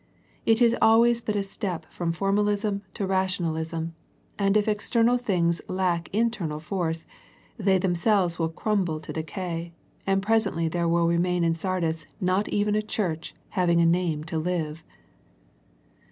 [0.47, 3.93] It is always but a step from formalism to rational ism,
[4.39, 7.05] and if external things lack internal force,
[7.55, 9.73] they themselves will crumble to decay,
[10.07, 14.39] and presently there will remain in Sardis not even a church having a name to
[14.39, 14.83] live.